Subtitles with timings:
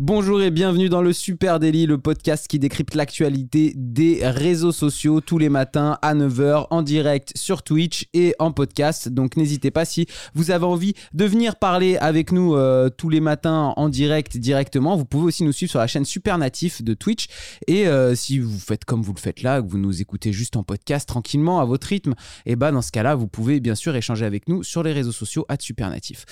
[0.00, 5.20] Bonjour et bienvenue dans le Super Daily, le podcast qui décrypte l'actualité des réseaux sociaux
[5.20, 9.10] tous les matins à 9h en direct sur Twitch et en podcast.
[9.10, 13.20] Donc n'hésitez pas si vous avez envie de venir parler avec nous euh, tous les
[13.20, 14.96] matins en direct directement.
[14.96, 17.26] Vous pouvez aussi nous suivre sur la chaîne Super Natif de Twitch.
[17.66, 20.56] Et euh, si vous faites comme vous le faites là, que vous nous écoutez juste
[20.56, 22.14] en podcast tranquillement à votre rythme,
[22.46, 25.12] et bah dans ce cas-là, vous pouvez bien sûr échanger avec nous sur les réseaux
[25.12, 26.24] sociaux à Super Natif.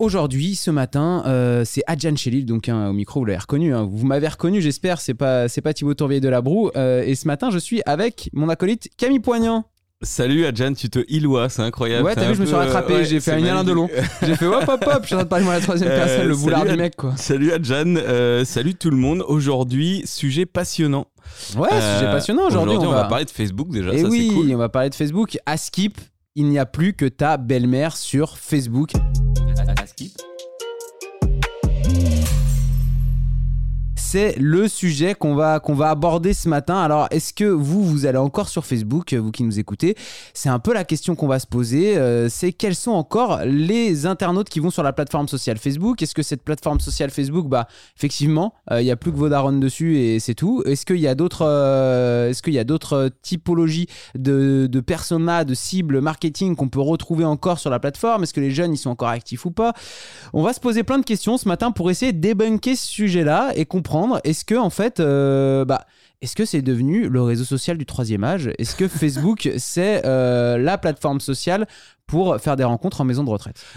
[0.00, 3.74] Aujourd'hui, ce matin, euh, c'est Adjan Chelil, donc hein, au micro, vous l'avez reconnu.
[3.74, 3.82] hein.
[3.90, 5.00] Vous m'avez reconnu, j'espère.
[5.00, 6.70] C'est pas, c'est pas Thibaut Tourvier de la Broue.
[6.76, 9.64] Euh, et ce matin, je suis avec mon acolyte Camille Poignant.
[10.02, 12.04] Salut Adjan, tu te ilois, c'est incroyable.
[12.04, 12.94] Ouais, t'as vu, je me suis rattrapé.
[12.94, 13.88] ouais, j'ai fait un Alain Delon.
[14.24, 14.98] J'ai fait hop hop hop.
[15.02, 16.76] Je suis en train de parler moi à la troisième Euh, personne, le boulard du
[16.76, 17.16] mec, quoi.
[17.16, 19.24] Salut Adjan, euh, salut tout le monde.
[19.26, 21.08] Aujourd'hui, sujet passionnant.
[21.56, 22.76] Ouais, sujet passionnant aujourd'hui.
[22.76, 23.04] on, va...
[23.06, 24.54] parler de Facebook déjà, Et ça oui, cool.
[24.54, 25.36] on va parler de Facebook.
[25.46, 25.98] À Skip,
[26.34, 28.92] il n'y a plus que ta belle-mère sur Facebook.
[34.10, 36.78] C'est le sujet qu'on va, aborder ce matin.
[36.78, 39.96] Alors, est-ce que vous, vous allez encore sur Facebook, vous qui nous écoutez?
[40.32, 41.98] C'est un peu la question qu'on va se poser.
[41.98, 46.00] euh, c'est quels sont encore les internautes qui vont sur la plateforme sociale Facebook?
[46.00, 49.28] Est-ce que cette plateforme sociale Facebook, bah, effectivement, euh, il n'y a plus que vos
[49.28, 52.64] darons dessus et c'est tout Est-ce qu'il y a d'autres euh, est-ce qu'il y a
[52.64, 58.22] d'autres typologies de, de personas, de cibles marketing qu'on peut retrouver encore sur la plateforme?
[58.22, 59.74] Est-ce que les jeunes, ils sont encore actifs ou pas?
[60.32, 63.50] On va se poser plein de questions ce matin pour essayer de débunker ce sujet-là
[63.54, 65.86] et comprendre est-ce que en fait, euh, bah,
[66.20, 68.50] est-ce que c'est devenu le réseau social du troisième âge?
[68.58, 71.66] Est-ce que Facebook c'est euh, la plateforme sociale
[72.08, 73.64] pour faire des rencontres en maison de retraite.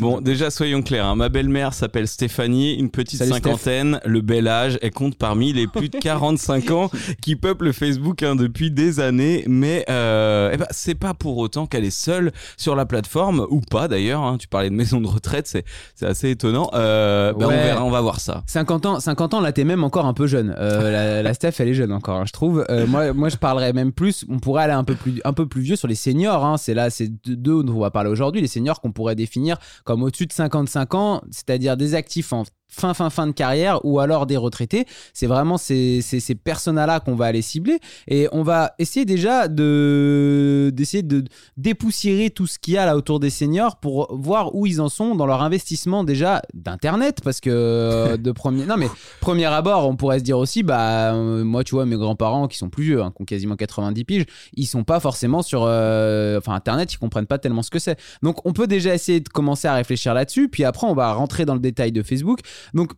[0.00, 1.16] Bon, déjà soyons clairs, hein.
[1.16, 5.66] ma belle-mère s'appelle Stéphanie, une petite Salut, cinquantaine, le bel âge, elle compte parmi les
[5.66, 10.66] plus de 45 ans qui peuplent Facebook hein, depuis des années, mais euh, eh ben,
[10.70, 14.38] c'est pas pour autant qu'elle est seule sur la plateforme, ou pas d'ailleurs, hein.
[14.38, 18.00] tu parlais de maison de retraite, c'est assez étonnant, Euh, ben, on verra, on va
[18.00, 18.42] voir ça.
[18.46, 20.54] 50 ans, 50 ans, là t'es même encore un peu jeune.
[20.58, 22.64] Euh, la, la Steph, elle est jeune encore, je trouve.
[22.70, 24.24] Euh, moi, moi, je parlerais même plus.
[24.28, 26.58] On pourrait aller un peu plus, un peu plus vieux sur les seniors.
[26.58, 28.40] C'est là, c'est d'eux dont on va parler aujourd'hui.
[28.40, 32.94] Les seniors qu'on pourrait définir comme au-dessus de 55 ans, c'est-à-dire des actifs en fin
[32.94, 34.86] fin fin de carrière ou alors des retraités.
[35.14, 37.78] C'est vraiment ces, ces, ces personas-là qu'on va aller cibler.
[38.08, 41.24] Et on va essayer déjà de d'essayer de
[41.56, 44.88] dépoussiérer tout ce qu'il y a là autour des seniors pour voir où ils en
[44.88, 47.20] sont dans leur investissement déjà d'internet.
[47.22, 48.88] Parce que de premier non mais
[49.20, 52.58] premier abord on pourrait se dire aussi bah euh, moi tu vois mes grands-parents qui
[52.58, 54.24] sont plus vieux hein, qui ont quasiment 90 piges
[54.54, 57.98] ils sont pas forcément sur euh, enfin internet ils comprennent pas tellement ce que c'est.
[58.22, 60.48] Donc on peut déjà essayer de commencer à réfléchir là-dessus.
[60.48, 62.40] Puis après on va rentrer dans le détail de Facebook
[62.74, 62.92] donc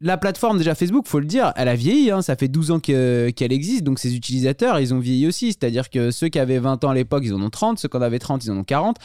[0.00, 2.80] la plateforme déjà Facebook, faut le dire, elle a vieilli, hein, ça fait 12 ans
[2.80, 6.58] que- qu'elle existe, donc ses utilisateurs, ils ont vieilli aussi, c'est-à-dire que ceux qui avaient
[6.58, 8.58] 20 ans à l'époque, ils en ont 30, ceux qui en avaient 30, ils en
[8.58, 8.96] ont 40,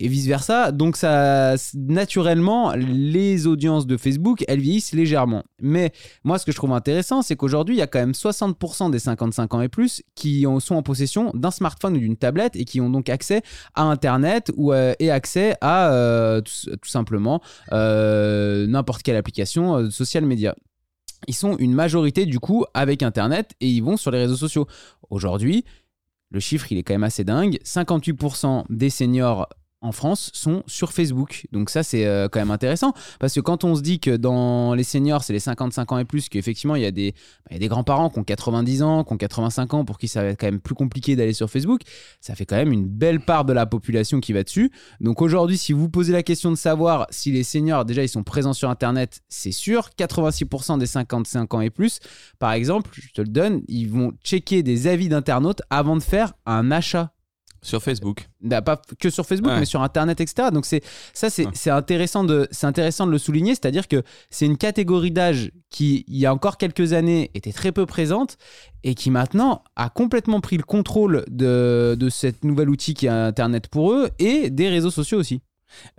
[0.00, 0.72] et vice-versa.
[0.72, 5.44] Donc ça, naturellement, les audiences de Facebook, elles vieillissent légèrement.
[5.60, 5.92] Mais
[6.24, 8.98] moi, ce que je trouve intéressant, c'est qu'aujourd'hui, il y a quand même 60% des
[8.98, 12.80] 55 ans et plus qui sont en possession d'un smartphone ou d'une tablette et qui
[12.80, 13.42] ont donc accès
[13.74, 17.40] à Internet ou, euh, et accès à euh, tout, simplement
[17.72, 19.90] euh, n'importe quelle application euh,
[20.30, 20.54] social.
[21.26, 24.66] Ils sont une majorité du coup avec Internet et ils vont sur les réseaux sociaux.
[25.10, 25.64] Aujourd'hui,
[26.30, 27.58] le chiffre il est quand même assez dingue.
[27.64, 29.48] 58% des seniors
[29.84, 31.46] en France sont sur Facebook.
[31.52, 34.74] Donc ça c'est euh, quand même intéressant parce que quand on se dit que dans
[34.74, 37.14] les seniors c'est les 55 ans et plus qu'effectivement il y a des
[37.50, 40.28] bah, des grands-parents qui ont 90 ans, qui ont 85 ans pour qui ça va
[40.30, 41.82] être quand même plus compliqué d'aller sur Facebook,
[42.20, 44.70] ça fait quand même une belle part de la population qui va dessus.
[45.00, 48.22] Donc aujourd'hui, si vous posez la question de savoir si les seniors, déjà, ils sont
[48.22, 49.90] présents sur Internet, c'est sûr.
[49.98, 52.00] 86% des 55 ans et plus,
[52.38, 56.34] par exemple, je te le donne, ils vont checker des avis d'internautes avant de faire
[56.46, 57.12] un achat.
[57.64, 58.28] Sur Facebook.
[58.42, 59.58] Bah, pas que sur Facebook, Ouais.
[59.60, 60.48] mais sur Internet, etc.
[60.52, 60.82] Donc c'est
[61.14, 61.52] ça, c'est Ouais.
[61.54, 66.04] c'est intéressant de c'est intéressant de le souligner, c'est-à-dire que c'est une catégorie d'âge qui
[66.06, 68.36] il y a encore quelques années était très peu présente
[68.84, 73.08] et qui maintenant a complètement pris le contrôle de de cet nouvel outil qui est
[73.08, 75.40] Internet pour eux et des réseaux sociaux aussi.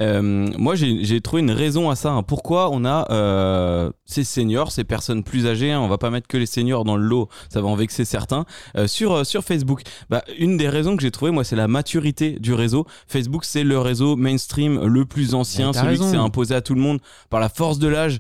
[0.02, 2.12] Euh, moi, j'ai trouvé une raison à ça.
[2.12, 2.24] hein.
[2.24, 6.28] Pourquoi on a euh, ces seniors, ces personnes plus âgées, hein, on va pas mettre
[6.28, 8.46] que les seniors dans le lot, ça va en vexer certains,
[8.78, 12.38] euh, sur, sur Facebook bah, Une des raisons que j'ai trouvé, moi, c'est la maturité
[12.40, 12.86] du réseau.
[13.08, 16.82] Facebook, c'est le réseau mainstream le plus ancien, celui qui s'est imposé à tout le
[16.82, 17.00] monde
[17.30, 18.20] par la force de l'âge.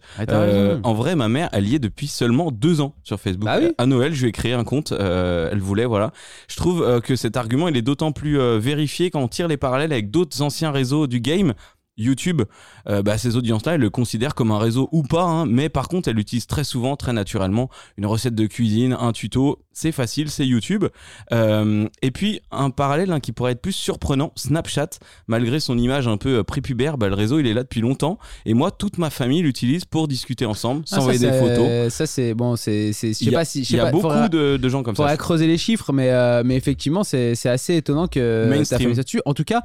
[0.83, 3.45] En vrai, ma mère, elle y est depuis seulement deux ans sur Facebook.
[3.45, 3.69] Bah oui.
[3.77, 4.91] À Noël, je lui ai créé un compte.
[4.91, 6.11] elle voulait, voilà.
[6.47, 9.91] Je trouve que cet argument, il est d'autant plus vérifié quand on tire les parallèles
[9.91, 11.44] avec d'autres anciens réseaux du game.
[11.97, 12.41] YouTube,
[12.89, 15.87] euh, bah, ces audiences-là, elles le considèrent comme un réseau ou pas, hein, mais par
[15.87, 17.69] contre, elles l'utilisent très souvent, très naturellement.
[17.97, 20.83] Une recette de cuisine, un tuto, c'est facile, c'est YouTube.
[21.31, 24.89] Euh, et puis, un parallèle hein, qui pourrait être plus surprenant, Snapchat,
[25.27, 28.17] malgré son image un peu euh, prépubère, bah, le réseau, il est là depuis longtemps.
[28.45, 31.93] Et moi, toute ma famille l'utilise pour discuter ensemble, Ah, s'envoyer des photos.
[31.93, 32.91] Ça, c'est bon, c'est.
[32.91, 33.61] Je sais pas si.
[33.61, 35.15] il y a pas, beaucoup faudra- de, de gens comme ça.
[35.15, 39.03] creuser les chiffres, mais, euh, mais effectivement, c'est assez étonnant que tu as fait ça
[39.03, 39.21] dessus.
[39.23, 39.61] En tout cas,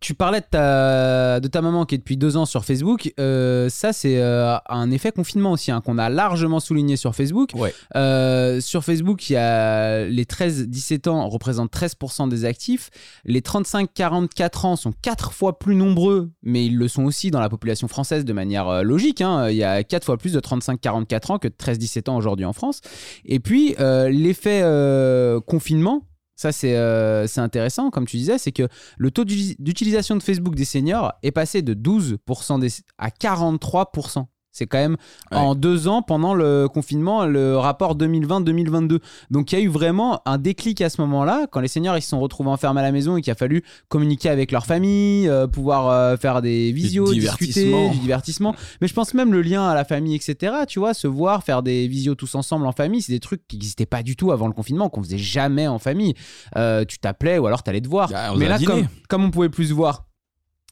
[0.00, 3.12] tu parlais de ta, de ta maman qui est depuis deux ans sur Facebook.
[3.18, 7.50] Euh, ça, c'est euh, un effet confinement aussi, hein, qu'on a largement souligné sur Facebook.
[7.56, 7.74] Ouais.
[7.96, 12.90] Euh, sur Facebook, il y a les 13-17 ans représentent 13% des actifs.
[13.24, 17.48] Les 35-44 ans sont quatre fois plus nombreux, mais ils le sont aussi dans la
[17.48, 19.20] population française de manière euh, logique.
[19.20, 19.48] hein.
[19.50, 22.52] Il y a quatre fois plus de 35-44 ans que de 13-17 ans aujourd'hui en
[22.52, 22.80] France.
[23.24, 26.02] Et puis, euh, l'effet euh, confinement,
[26.40, 28.66] ça c'est euh, c'est intéressant, comme tu disais, c'est que
[28.96, 34.26] le taux d'uti- d'utilisation de Facebook des seniors est passé de 12% des- à 43%.
[34.52, 34.96] C'est quand même
[35.30, 35.38] Ouais.
[35.38, 38.98] en deux ans pendant le confinement, le rapport 2020-2022.
[39.30, 42.02] Donc il y a eu vraiment un déclic à ce moment-là, quand les seniors ils
[42.02, 45.28] se sont retrouvés enfermés à la maison et qu'il a fallu communiquer avec leur famille,
[45.28, 48.54] euh, pouvoir euh, faire des visios, discuter, du divertissement.
[48.80, 50.52] Mais je pense même le lien à la famille, etc.
[50.68, 53.56] Tu vois, se voir, faire des visios tous ensemble en famille, c'est des trucs qui
[53.56, 56.14] n'existaient pas du tout avant le confinement, qu'on faisait jamais en famille.
[56.56, 58.08] Euh, tu t'appelais ou alors t'allais te voir.
[58.08, 60.06] Bah, Mais là, comme, comme on pouvait plus se voir,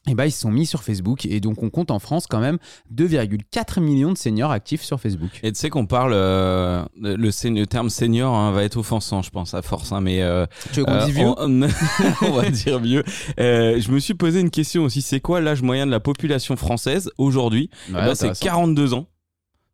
[0.09, 2.39] et ben, ils se sont mis sur Facebook et donc on compte en France quand
[2.39, 2.57] même
[2.93, 5.29] 2,4 millions de seniors actifs sur Facebook.
[5.43, 9.53] Et tu sais qu'on parle, euh, le, terme senior hein, va être offensant, je pense,
[9.53, 9.91] à force.
[9.91, 11.61] hein, mais euh, Tu veux qu'on euh, dise vieux on,
[12.21, 13.03] on va dire vieux.
[13.39, 15.01] Euh, je me suis posé une question aussi.
[15.01, 17.69] C'est quoi l'âge moyen de la population française aujourd'hui?
[17.89, 19.05] Eh ben, C'est 42 ans.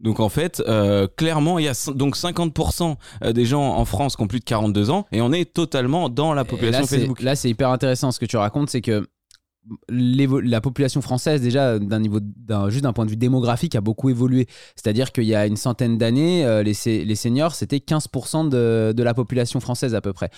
[0.02, 2.98] Donc en fait, euh, clairement, il y a donc 50%
[3.34, 6.34] des gens en France qui ont plus de 42 ans et on est totalement dans
[6.34, 7.22] la population là, Facebook.
[7.22, 9.08] Là, c'est hyper intéressant ce que tu racontes, c'est que
[9.90, 12.20] la population française déjà d'un niveau
[12.70, 15.46] juste d'un point de vue démographique a beaucoup évolué c'est à dire qu'il y a
[15.48, 16.74] une centaine d'années euh, les,
[17.16, 20.30] seniors c'était 15% de, de la population française à peu près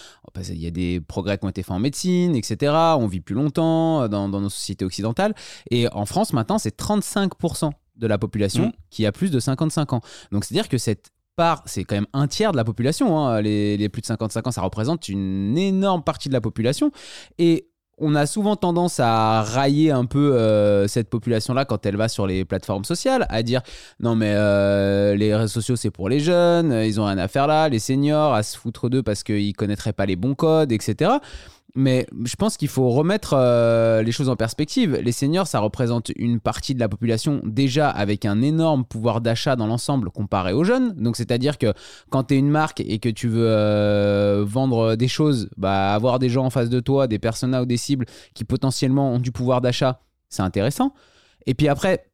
[0.41, 3.35] qu'il y a des progrès qui ont été faits en médecine etc on vit plus
[3.35, 5.33] longtemps euh, dans, dans nos sociétés occidentales
[5.71, 8.71] et en France maintenant c'est 35% de la population Mhm.
[8.89, 10.01] qui a plus de 55 ans
[10.31, 13.19] donc c'est à dire que cette part, c'est quand même un tiers de la population.
[13.19, 13.41] hein.
[13.41, 16.91] Les, les plus de 55 ans, ça représente une énorme partie de la population.
[17.37, 22.07] Et on a souvent tendance à railler un peu euh, cette population-là quand elle va
[22.07, 23.61] sur les plateformes sociales, à dire
[23.99, 27.47] non mais euh, les réseaux sociaux c'est pour les jeunes, ils ont rien à faire
[27.47, 31.11] là, les seniors à se foutre d'eux parce qu'ils connaîtraient pas les bons codes, etc.
[31.79, 34.95] Mais je pense qu'il faut remettre euh, les choses en perspective.
[34.95, 39.55] Les seniors, ça représente une partie de la population déjà avec un énorme pouvoir d'achat
[39.55, 40.93] dans l'ensemble comparé aux jeunes.
[40.93, 41.73] Donc c'est-à-dire que
[42.09, 46.17] quand tu es une marque et que tu veux euh, vendre des choses, bah, avoir
[46.17, 49.31] des gens en face de toi, des personas ou des cibles qui potentiellement ont du
[49.31, 50.95] pouvoir d'achat, c'est intéressant.
[51.45, 52.09] Et puis après,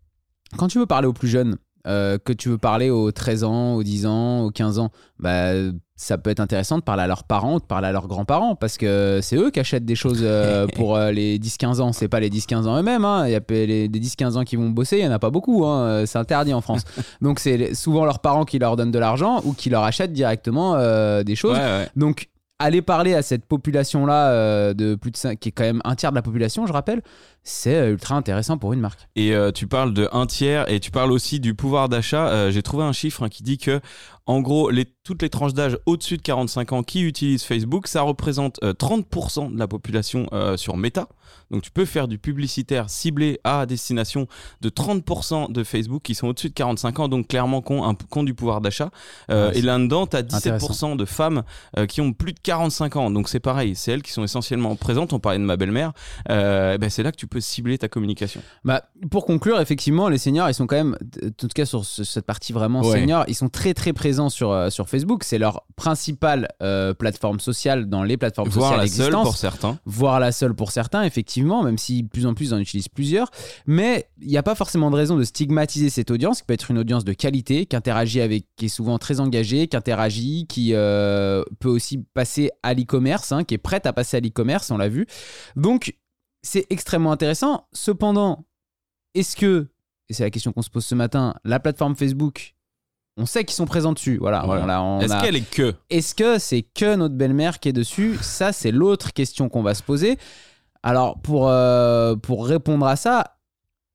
[0.57, 1.56] quand tu veux parler aux plus jeunes,
[1.86, 4.90] euh, que tu veux parler aux 13 ans, aux 10 ans, aux 15 ans,
[5.20, 5.52] bah,
[5.96, 8.56] ça peut être intéressant de parler à leurs parents ou de parler à leurs grands-parents
[8.56, 11.94] parce que c'est eux qui achètent des choses euh, pour euh, les 10-15 ans.
[11.94, 13.06] C'est pas les 10-15 ans eux-mêmes.
[13.06, 13.28] hein.
[13.28, 15.30] Il y a les, des 10-15 ans qui vont bosser, il y en a pas
[15.30, 15.66] beaucoup.
[15.66, 16.06] hein.
[16.06, 16.84] C'est interdit en France.
[17.22, 20.76] Donc c'est souvent leurs parents qui leur donnent de l'argent ou qui leur achètent directement
[21.24, 21.58] des choses.
[21.58, 21.88] Ouais, ouais.
[21.96, 25.96] Donc, aller parler à cette population-là de plus de 5, qui est quand même un
[25.96, 27.02] tiers de la population, je rappelle,
[27.44, 29.07] c'est euh, ultra intéressant pour une marque.
[29.16, 32.28] Et euh, tu parles de un tiers et tu parles aussi du pouvoir d'achat.
[32.30, 33.81] Euh, J'ai trouvé un chiffre hein, qui dit que,
[34.25, 38.01] en gros, les, toutes les tranches d'âge au-dessus de 45 ans qui utilisent Facebook, ça
[38.03, 41.08] représente euh, 30% de la population sur Meta.
[41.51, 44.27] Donc tu peux faire du publicitaire ciblé à destination
[44.62, 47.96] de 30% de Facebook qui sont au-dessus de 45 ans, donc clairement qui ont, un-
[47.96, 48.89] qui ont du pouvoir d'achat.
[49.29, 50.94] Ouais, et là-dedans, tu as intéressant.
[50.94, 51.44] 17% de femmes
[51.89, 53.12] qui ont plus de 45 ans.
[53.12, 55.13] Donc c'est pareil, c'est elles qui sont essentiellement présentes.
[55.13, 55.91] On parlait de ma belle-mère.
[56.29, 58.42] Euh, ben, c'est là que tu peux cibler ta communication.
[58.63, 62.04] Bah, pour conclure, effectivement, les seniors, ils sont quand même, en tout cas sur ce-
[62.04, 63.00] cette partie vraiment Ouais.
[63.00, 65.24] senior, ils sont très très présents sur, euh, sur Facebook.
[65.24, 69.24] C'est leur principale euh, plateforme sociale dans les plateformes Voire sociales la seule existantes.
[69.25, 69.80] pour certains.
[69.86, 72.90] voire la seule pour certains, effectivement, même si de plus en plus ils en utilisent
[72.90, 73.30] plusieurs.
[73.68, 76.72] Mais il n'y a pas forcément de raison de stigmatiser cette audience, qui peut être
[76.72, 80.72] une audience de qualité, qui interagit avec, qui est souvent très engagée, qui interagit, qui
[80.74, 84.78] euh, peut aussi passer à l'e-commerce, hein, qui est prête à passer à l'e-commerce, on
[84.78, 85.06] l'a vu.
[85.56, 85.96] Donc,
[86.44, 87.68] c'est extrêmement intéressant.
[87.74, 88.46] Cependant,
[89.16, 89.68] est-ce que,
[90.10, 92.56] et c'est la question qu'on se pose ce matin, la plateforme Facebook,
[93.18, 94.42] on sait qu'ils sont présents dessus, voilà.
[94.46, 94.64] Voilà.
[94.64, 95.74] on l'a- on Est-ce a- qu'elle est que?
[95.90, 98.18] Est-ce que c'est que notre belle-mère qui est dessus?
[98.22, 100.18] Ça, c'est l'autre question qu'on va se poser.
[100.82, 103.38] Alors, pour, euh, pour répondre à ça,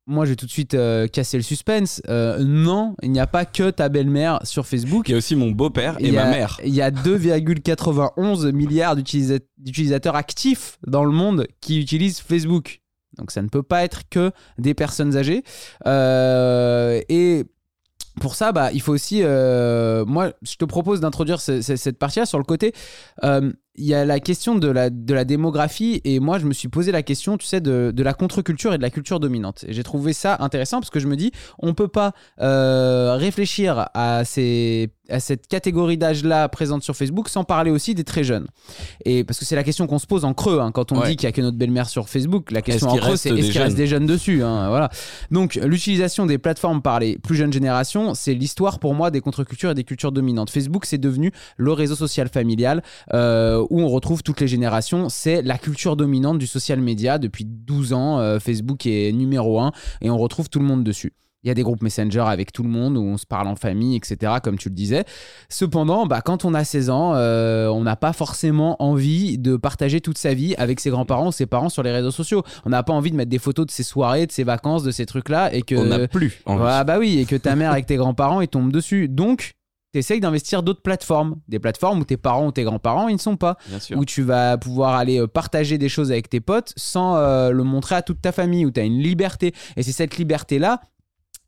[0.08, 2.00] moi, je vais tout de suite euh, casser le suspense.
[2.08, 5.08] Euh, non, il n'y a pas que ta belle-mère sur Facebook.
[5.08, 6.58] Il y a aussi mon beau-père et ma a- mère.
[6.64, 12.80] Il y a 2,91 milliards d'utilisa- d'utilisateurs actifs dans le monde qui utilisent Facebook.
[13.18, 15.42] Donc ça ne peut pas être que des personnes âgées.
[15.86, 17.44] Euh, et
[18.20, 19.20] pour ça, bah, il faut aussi.
[19.22, 22.72] euh, moi, je te propose d'introduire ce- ce- cette partie-là sur le côté.
[23.78, 26.66] Il y a la question de la, de la démographie, et moi, je me suis
[26.68, 29.64] posé la question, tu sais, de, de la contre-culture et de la culture dominante.
[29.68, 31.30] Et j'ai trouvé ça intéressant parce que je me dis,
[31.60, 37.44] on peut pas euh, réfléchir à, ces, à cette catégorie d'âge-là présente sur Facebook sans
[37.44, 38.48] parler aussi des très jeunes.
[39.04, 41.10] Et parce que c'est la question qu'on se pose en creux hein, quand on Ouais.
[41.10, 42.50] dit qu'il y a que notre belle-mère sur Facebook.
[42.50, 44.90] La question en creux, c'est est-ce qu'il reste des jeunes dessus hein, voilà.
[45.30, 49.70] Donc, l'utilisation des plateformes par les plus jeunes générations, c'est l'histoire pour moi des contre-cultures
[49.70, 50.50] et des cultures dominantes.
[50.50, 52.82] Facebook, c'est devenu le réseau social familial
[53.14, 55.08] euh, où on retrouve toutes les générations.
[55.08, 57.18] C'est la culture dominante du social media.
[57.18, 59.72] Depuis 12 ans, euh, Facebook est numéro 1
[60.02, 61.12] et on retrouve tout le monde dessus.
[61.44, 63.54] Il y a des groupes Messenger avec tout le monde où on se parle en
[63.54, 65.04] famille, etc., comme tu le disais.
[65.48, 70.00] Cependant, bah, quand on a 16 ans, euh, on n'a pas forcément envie de partager
[70.00, 72.42] toute sa vie avec ses grands-parents ou ses parents sur les réseaux sociaux.
[72.66, 74.90] On n'a pas envie de mettre des photos de ses soirées, de ses vacances, de
[74.90, 76.64] ces trucs-là et que On n'a plus envie.
[76.66, 79.08] ah bah oui, et que ta mère avec tes grands-parents, ils tombent dessus.
[79.08, 79.54] Donc,
[79.92, 81.36] t'essayes d'investir d'autres plateformes.
[81.48, 83.56] Des plateformes où tes parents ou tes grands-parents, ils ne sont pas.
[83.68, 83.98] Bien sûr.
[83.98, 87.64] Où tu vas pouvoir aller euh, partager des choses avec tes potes sans euh, le
[87.64, 89.54] montrer à toute ta famille, où tu as une liberté.
[89.76, 90.80] Et c'est cette liberté-là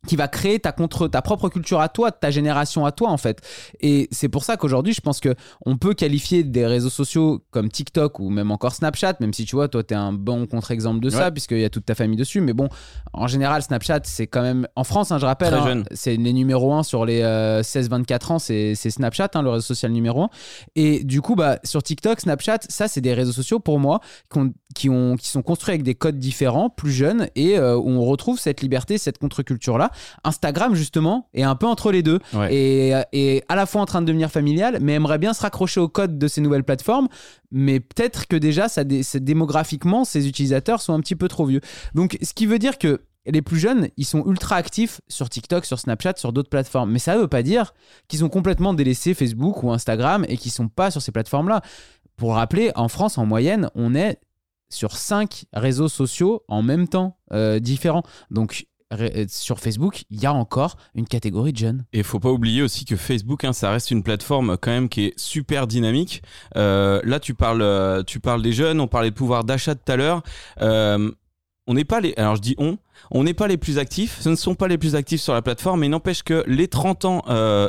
[0.07, 3.19] qui va créer ta contre ta propre culture à toi, ta génération à toi en
[3.19, 3.41] fait.
[3.81, 5.35] Et c'est pour ça qu'aujourd'hui, je pense que
[5.67, 9.57] on peut qualifier des réseaux sociaux comme TikTok ou même encore Snapchat, même si tu
[9.57, 11.31] vois, toi, tu es un bon contre-exemple de ça, Ouais.
[11.31, 12.41] puisqu'il y a toute ta famille dessus.
[12.41, 12.69] Mais bon,
[13.13, 14.67] en général, Snapchat, c'est quand même.
[14.75, 18.39] En France, hein, je rappelle, hein, c'est les numéros 1 sur les euh, 16-24 ans,
[18.39, 20.31] c'est Snapchat, hein, le réseau social numéro 1.
[20.77, 24.53] Et du coup, bah, sur TikTok, Snapchat, ça, c'est des réseaux sociaux pour moi qu'on-
[24.75, 28.05] qui, ont, qui sont construits avec des codes différents, plus jeunes, et euh, où on
[28.05, 29.91] retrouve cette liberté, cette contre-culture-là.
[30.25, 32.55] Instagram, justement, est un peu entre les deux Ouais.
[32.55, 35.81] et, et à la fois en train de devenir familial, mais aimerait bien se raccrocher
[35.81, 37.09] au code de ces nouvelles plateformes.
[37.51, 41.61] Mais peut-être que déjà, ça, dé- démographiquement, ces utilisateurs sont un petit peu trop vieux.
[41.95, 45.65] Donc, ce qui veut dire que les plus jeunes, ils sont ultra actifs sur TikTok,
[45.67, 46.91] sur Snapchat, sur d'autres plateformes.
[46.91, 47.75] Mais ça ne veut pas dire
[48.09, 51.61] qu'ils ont complètement délaissé Facebook ou Instagram et qu'ils sont pas sur ces plateformes-là.
[52.17, 54.19] Pour rappeler, en France, en moyenne, on est
[54.71, 58.05] sur cinq réseaux sociaux en même temps, euh, différents.
[58.31, 61.85] Donc, euh, sur Facebook, il y a encore une catégorie de jeunes.
[61.93, 65.07] Et faut pas oublier aussi que Facebook, hein, ça reste une plateforme quand même qui
[65.07, 66.23] est super dynamique.
[66.57, 68.81] Euh, là, tu parles, tu parles des jeunes.
[68.81, 70.23] On parlait de pouvoir d'achat tout à l'heure.
[71.67, 72.15] On n'est pas les.
[72.17, 72.79] Alors je dis on.
[73.13, 74.19] On n'est pas les plus actifs.
[74.21, 77.05] Ce ne sont pas les plus actifs sur la plateforme, mais n'empêche que les 30
[77.05, 77.23] ans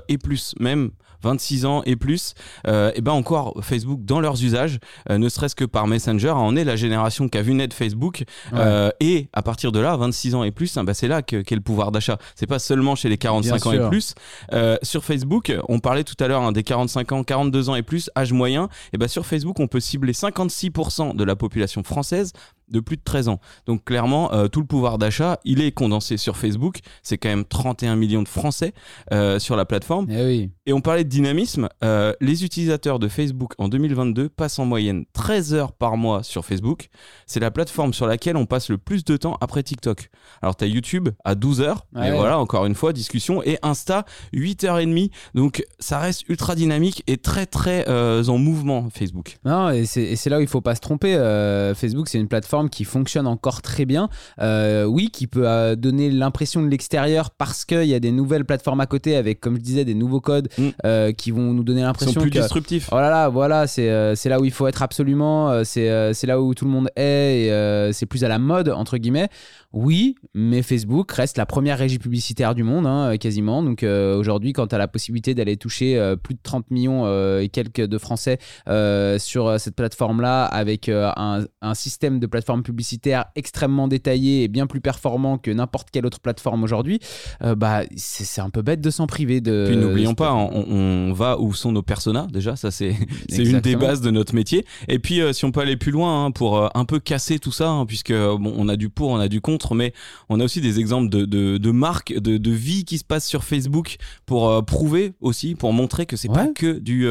[0.08, 0.92] et plus, même
[1.22, 2.34] 26 ans et plus,
[2.68, 6.34] euh, et ben encore Facebook dans leurs usages, euh, ne serait-ce que par Messenger.
[6.36, 8.24] On est la génération qui a vu naître Facebook.
[8.54, 11.42] Euh, et à partir de là, 26 ans et plus, hein, bah, c'est là que-
[11.42, 12.18] qu'est le pouvoir d'achat.
[12.36, 13.90] C'est pas seulement chez les 45 ans Bien et sûr.
[13.90, 14.16] plus.
[14.54, 17.84] Euh, sur Facebook, on parlait tout à l'heure hein, des 45 ans, 42 ans et
[17.84, 18.70] plus, âge moyen.
[18.94, 22.34] Et ben sur Facebook, on peut cibler 56% de la population française
[22.72, 23.40] de plus de 13 ans.
[23.66, 26.80] Donc clairement, euh, tout le pouvoir d'achat, il est condensé sur Facebook.
[27.04, 28.74] C'est quand même 31 millions de Français
[29.12, 30.08] euh, sur la plateforme.
[30.10, 30.52] Eh oui.
[30.66, 31.70] Et on parlait de dynamisme.
[31.84, 36.46] euh, les utilisateurs de Facebook en 2022 passent en moyenne 13 heures par mois sur
[36.46, 36.90] Facebook.
[37.28, 40.10] C'est la plateforme sur laquelle on passe le plus de temps après TikTok.
[40.42, 41.86] Alors, tu as YouTube à 12 heures.
[41.94, 42.02] Ouais.
[42.02, 43.44] Mais voilà, encore une fois, discussion.
[43.44, 45.12] Et Insta, 8h30.
[45.36, 49.38] Donc, ça reste ultra dynamique et très, très en mouvement, Facebook.
[49.46, 51.14] Non, et c'est et là où il faut pas se tromper.
[51.76, 54.10] Facebook, c'est une plateforme qui fonctionne encore très bien.
[54.40, 58.46] Euh, oui, qui peut euh, donner l'impression de l'extérieur parce qu'il y a des nouvelles
[58.46, 60.68] plateformes à côté avec, comme je disais, des nouveaux codes Mm.
[60.86, 62.40] euh, qui vont nous donner Ils sont l'impression plus que.
[62.40, 62.90] disruptifs.
[62.92, 66.66] Oh là là, voilà, c'est là où il faut être absolument, c'est là où tout
[66.66, 69.30] le monde est, et c'est plus à la mode, entre guillemets.
[69.74, 73.64] Oui, mais Facebook reste la première régie publicitaire du monde, hein, quasiment.
[73.64, 77.08] Donc aujourd'hui, quand tu as la possibilité d'aller toucher plus de 30 millions
[77.40, 78.38] et quelques de Français
[79.18, 84.82] sur cette plateforme-là, avec un, un système de plateforme publicitaire extrêmement détaillé et bien plus
[84.82, 87.00] performant que n'importe quelle autre plateforme aujourd'hui,
[87.42, 89.40] euh, bah, c'est un peu bête de s'en priver.
[89.42, 92.96] De, Puis n'oublions pas, on, on va où sont nos personas déjà, ça c'est
[93.30, 94.66] une des bases de notre métier.
[94.88, 97.40] Et puis euh, si on peut aller plus loin hein, pour euh, un peu casser
[97.40, 99.94] tout ça, hein, puisque bon, on a du pour, on a du contre, mais
[100.30, 103.28] on a aussi des exemples de, de, de marques, de, de vie qui se passe
[103.28, 106.54] sur Facebook pour prouver aussi, pour montrer que c'est pas Ouais.
[106.56, 107.06] que du,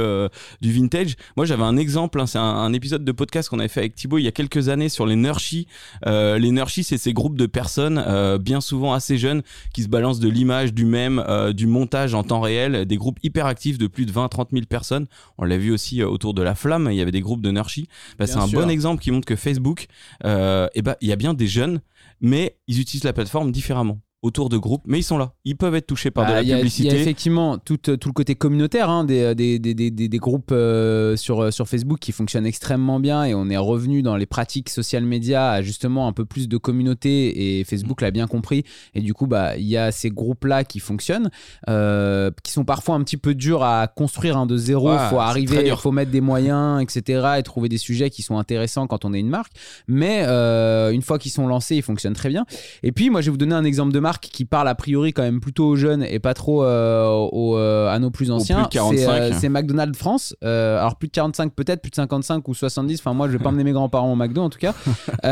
[0.61, 1.14] du vintage.
[1.37, 3.94] Moi j'avais un exemple, hein, c'est un, un épisode de podcast qu'on avait fait avec
[3.94, 5.66] Thibaut il y a quelques années sur les Nurshi.
[6.06, 9.88] Euh, les Nurshi, c'est ces groupes de personnes, euh, bien souvent assez jeunes, qui se
[9.88, 13.78] balancent de l'image, du même, euh, du montage en temps réel, des groupes hyper actifs
[13.78, 15.06] de plus de 20-30 000 personnes.
[15.38, 17.88] On l'a vu aussi autour de la flamme, il y avait des groupes de Nurshi.
[18.18, 18.60] Bah, c'est un sûr.
[18.60, 19.87] bon exemple qui montre que Facebook,
[20.25, 21.80] eh ben, il y a bien des jeunes,
[22.20, 24.00] mais ils utilisent la plateforme différemment.
[24.23, 25.33] Autour de groupes, mais ils sont là.
[25.47, 26.89] Ils peuvent être touchés par Bah, de la il y a- publicité.
[26.89, 29.91] Il y a effectivement tout, euh, tout le côté communautaire hein, des, des, des, des,
[29.91, 34.03] des- groupes euh, sur, euh, sur Facebook qui fonctionnent extrêmement bien et on est revenu
[34.03, 38.11] dans les pratiques social media à justement un peu plus de communauté et Facebook l'a
[38.11, 41.31] bien compris et du coup bah il y a ces groupes là qui fonctionnent
[41.71, 45.19] euh, qui sont parfois un petit peu durs à construire hein, de zéro Ouais, faut
[45.21, 45.81] arriver dur.
[45.81, 49.21] faut mettre des moyens etc et trouver des sujets qui sont intéressants quand on est
[49.21, 49.53] une marque
[49.89, 52.45] mais euh, une fois qu'ils sont lancés ils fonctionnent très bien
[52.83, 55.12] et puis, moi, je vais vous donner un exemple de marque qui parle a priori
[55.12, 58.57] quand même plutôt aux jeunes et pas trop euh, aux, euh, à nos plus anciens.
[58.62, 58.97] plus de 45.
[58.97, 60.35] C'est, euh, C'est McDonald's France.
[60.43, 62.99] Alors, plus de 45 peut-être, plus de 55 ou 70.
[62.99, 64.75] Enfin, moi, je vais pas emmener mes grands-parents au McDo en tout cas.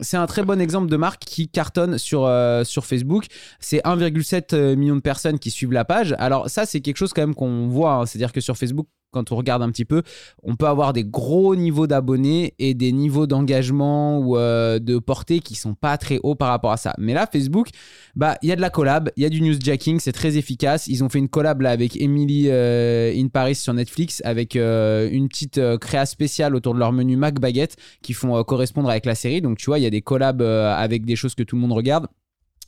[0.00, 2.30] C'est un très bon exemple de marque qui cartonne sur,
[2.64, 3.26] sur Facebook.
[3.58, 6.14] C'est 1,7 million de personnes qui suivent la page.
[6.18, 7.94] Alors, ça, c'est quelque chose quand même qu'on voit.
[7.94, 8.06] hein.
[8.06, 10.02] C'est-à-dire que sur Facebook, quand on regarde un petit peu,
[10.42, 15.40] on peut avoir des gros niveaux d'abonnés et des niveaux d'engagement ou euh, de portée
[15.40, 16.94] qui sont pas très hauts par rapport à ça.
[16.98, 17.68] Mais là, Facebook,
[18.14, 20.86] bah il y a de la collab, il y a du newsjacking, c'est très efficace.
[20.86, 25.28] Ils ont fait une collab avec Emily euh, in Paris sur Netflix avec euh, une
[25.28, 29.40] petite créa spéciale autour de leur menu Mac Baguette qui font correspondre avec la série.
[29.40, 31.72] Donc tu vois, il y a des collabs avec des choses que tout le monde
[31.72, 32.06] regarde.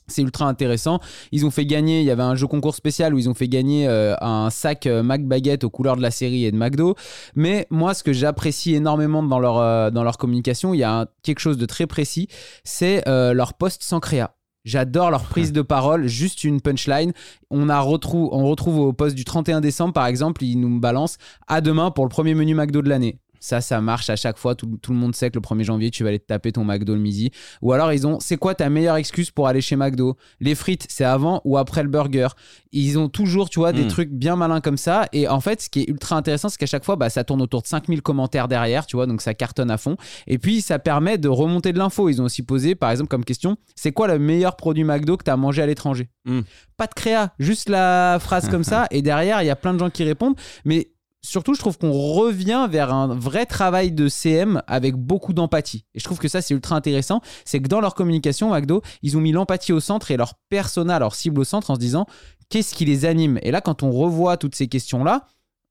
[0.07, 0.99] C'est ultra intéressant.
[1.31, 3.47] Ils ont fait gagner, il y avait un jeu concours spécial où ils ont fait
[3.47, 6.95] gagner euh, un sac euh, Mac Baguette aux couleurs de la série et de McDo.
[7.35, 11.01] Mais moi, ce que j'apprécie énormément dans leur, euh, dans leur communication, il y a
[11.01, 12.27] un- quelque chose de très précis,
[12.63, 14.35] c'est euh, leur post sans créa.
[14.65, 17.11] J'adore leur prise de parole, juste une punchline.
[17.51, 21.17] On, a retrouve, on retrouve au post du 31 décembre, par exemple, ils nous balancent
[21.47, 23.19] à demain pour le premier menu McDo de l'année.
[23.45, 24.55] Ça, ça marche à chaque fois.
[24.55, 26.63] Tout, tout le monde sait que le 1er janvier, tu vas aller te taper ton
[26.63, 27.29] McDo le midi.
[27.61, 30.15] Ou alors, ils ont c'est quoi ta meilleure excuse pour aller chez McDo?
[30.39, 32.29] Les frites, c'est avant ou après le burger?
[32.71, 33.87] Ils ont toujours, tu vois, des Mm.
[33.89, 35.09] trucs bien malins comme ça.
[35.11, 37.41] Et en fait, ce qui est ultra intéressant, c'est qu'à chaque fois, bah, ça tourne
[37.41, 39.97] autour de 5000 commentaires derrière, tu vois, donc ça cartonne à fond.
[40.25, 42.07] Et puis, ça permet de remonter de l'info.
[42.07, 45.25] Ils ont aussi posé, par exemple, comme question c'est quoi le meilleur produit McDo que
[45.25, 46.07] tu as mangé à l'étranger?
[46.23, 46.39] Mm.
[46.77, 48.87] Pas de créa, juste la phrase comme ça.
[48.89, 50.35] Et derrière, il y a plein de gens qui répondent.
[50.63, 50.87] Mais
[51.23, 55.85] surtout, je trouve qu'on revient vers un vrai travail de CM avec beaucoup d'empathie.
[55.95, 57.21] Et je trouve que ça, c'est ultra intéressant.
[57.45, 60.99] C'est que dans leur communication, McDo, ils ont mis l'empathie au centre et leur persona,
[60.99, 62.05] leur cible au centre en se disant
[62.49, 63.39] qu'est-ce qui les anime?
[63.41, 65.25] Et là, quand on revoit toutes ces questions-là,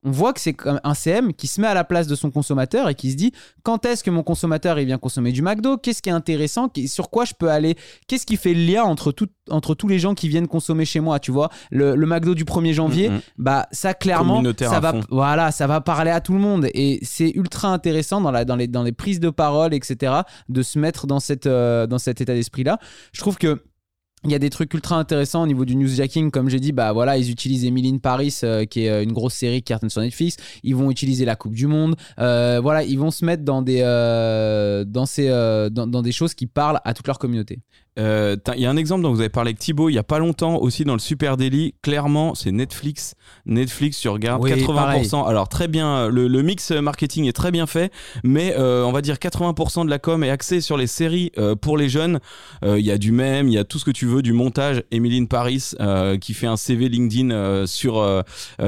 [0.05, 2.89] on voit que c'est un CM qui se met à la place de son consommateur
[2.89, 3.33] et qui se dit
[3.63, 5.77] quand est-ce que mon consommateur il vient consommer du McDo?
[5.79, 6.69] Qu'est-ce qui est intéressant?
[6.87, 7.77] Sur quoi je peux aller?
[8.09, 10.99] Qu'est-ce qui fait le lien entre, tout- entre tous les gens qui viennent consommer chez
[11.01, 13.21] moi Tu vois, le, le McDo du 1er janvier, Mm, mm.
[13.39, 15.01] bah ça clairement ça va fond.
[15.11, 16.67] voilà ça va parler à tout le monde.
[16.75, 20.13] Et c'est ultra intéressant dans la dans les dans les prises de parole etc
[20.49, 22.79] de se mettre dans cette euh, dans cet état d'esprit là
[23.13, 23.63] je trouve que
[24.25, 26.93] il y a des trucs ultra intéressants au niveau du newsjacking, comme j'ai dit, bah
[26.93, 29.91] voilà, ils utilisent Emily in Paris, euh, qui est euh, une grosse série qui cartonne
[29.91, 30.37] sur Netflix.
[30.63, 31.97] Ils vont utiliser la Coupe du Monde.
[32.21, 36.35] Euh, voilà, ils vont se mettre dans des euh, dans ces dans, dans des choses
[36.35, 37.61] qui parlent à toute leur communauté.
[37.99, 40.19] Il y a un exemple dont vous avez parlé avec Thibaut il y a pas
[40.19, 41.75] longtemps aussi dans le Super Daily.
[41.83, 43.15] Clairement, c'est Netflix.
[43.45, 45.29] Netflix, tu regardes Oui, 80%.
[45.29, 47.93] Alors très bien, le, le mix marketing est très bien fait,
[48.25, 51.89] mais on va dire 80% de la com est axée sur les séries pour les
[51.89, 52.21] jeunes.
[52.65, 54.83] Il y a du même, il y a tout ce que tu veux, du montage.
[54.91, 58.23] Emily in Paris euh, qui fait un CV LinkedIn euh, sur euh,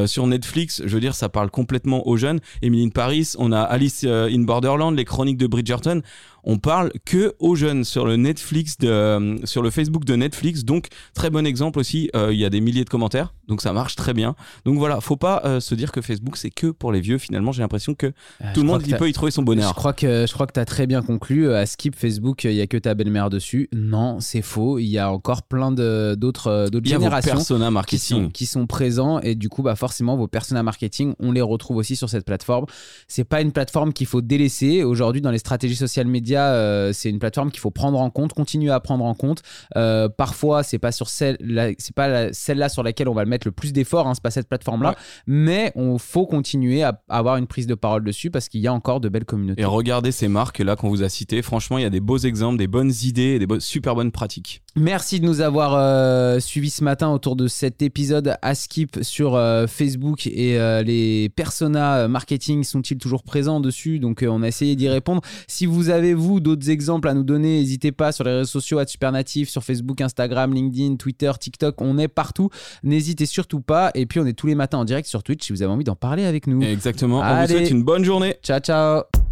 [0.06, 0.82] sur Netflix.
[0.84, 2.40] Je veux dire, ça parle complètement aux jeunes.
[2.62, 6.00] Emily in Paris, on a Alice in Borderland, les chroniques de Bridgerton
[6.46, 10.88] on parle que aux jeunes sur le Netflix de, sur le Facebook de Netflix donc
[11.14, 14.12] très bon exemple aussi il y a des milliers de commentaires donc ça marche très
[14.14, 17.18] bien donc voilà faut pas euh, se dire que Facebook c'est que pour les vieux
[17.18, 18.12] finalement j'ai l'impression que
[18.54, 20.60] tout le monde peut y trouver son Je bonheur crois que je crois que tu
[20.60, 21.52] as très bien conclu.
[21.52, 23.68] À Skip Facebook, il y a que ta belle-mère dessus.
[23.72, 24.78] Non, c'est faux.
[24.78, 27.32] Il y a encore plein de- d'autres euh, d'autres a vos générations.
[27.34, 31.14] persona qui sont, marketing qui sont présents et du coup bah forcément vos personas marketing
[31.18, 32.66] on les retrouve aussi sur cette plateforme
[33.08, 37.10] c'est pas une plateforme qu'il faut délaisser aujourd'hui dans les stratégies social médias euh, c'est
[37.10, 39.42] une plateforme qu'il faut prendre en compte continuer à prendre en compte
[39.76, 41.36] Euh, parfois c'est pas sur celle
[41.78, 44.22] c'est pas la- celle-là sur laquelle on va le mettre le plus d'efforts hein, c'est
[44.22, 44.96] pas cette plateforme là Ouais.
[45.26, 48.72] mais on faut continuer à avoir une prise de parole dessus parce qu'il y a
[48.72, 51.82] encore de belles communautés et regardez ces marques là qu'on vous a citées franchement il
[51.82, 55.20] y a des beaux exemples des bonnes idées et des bo- super bonnes pratiques Merci
[55.20, 59.68] de nous avoir euh, suivis ce matin autour de cet épisode à skip sur euh,
[59.68, 64.00] Facebook et euh, les personas marketing sont-ils toujours présents dessus?
[64.00, 65.20] Donc on a essayé d'y répondre.
[65.46, 68.78] Si vous avez vous d'autres exemples à nous donner, n'hésitez pas sur les réseaux sociaux
[68.80, 72.50] à Supernatif, sur Facebook, Instagram, LinkedIn, Twitter, TikTok, on est partout.
[72.82, 73.90] N'hésitez surtout pas.
[73.94, 75.84] Et puis on est tous les matins en direct sur Twitch si vous avez envie
[75.84, 76.62] d'en parler avec nous.
[76.62, 77.54] exactement on vous Allez.
[77.54, 79.23] souhaite une bonne journée Ciao ciao